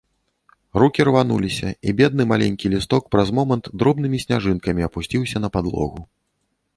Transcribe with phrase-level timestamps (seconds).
[0.83, 6.01] Рукі рвануліся, і бедны маленькі лісток праз момант дробнымі сняжынкамі апусціўся на падлогу.